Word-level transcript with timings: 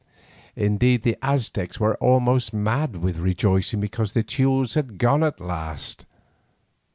Indeed 0.55 1.03
the 1.03 1.15
Aztecs 1.21 1.79
were 1.79 1.93
almost 1.97 2.53
mad 2.55 2.95
with 3.03 3.19
rejoicing 3.19 3.79
because 3.79 4.13
the 4.13 4.23
Teules 4.23 4.73
had 4.73 4.97
gone 4.97 5.21
at 5.23 5.39
last. 5.39 6.07